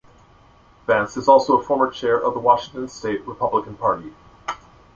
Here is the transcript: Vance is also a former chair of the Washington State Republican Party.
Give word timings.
Vance 0.87 1.15
is 1.15 1.27
also 1.27 1.59
a 1.59 1.63
former 1.63 1.91
chair 1.91 2.17
of 2.19 2.33
the 2.33 2.39
Washington 2.39 2.87
State 2.89 3.21
Republican 3.27 3.75
Party. 3.75 4.11